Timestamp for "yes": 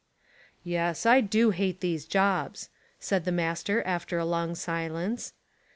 0.63-1.05